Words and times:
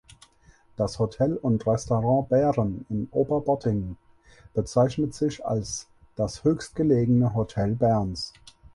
Das 0.77 0.97
Hotel 0.97 1.37
und 1.37 1.67
Restaurant 1.67 2.27
Bären 2.29 2.87
in 2.89 3.07
Oberbottigen 3.11 3.97
bezeichnet 4.55 5.13
sich 5.13 5.45
als 5.45 5.89
das 6.15 6.43
höchstgelegene 6.43 7.35
Hotel 7.35 7.75
Berns. 7.75 8.33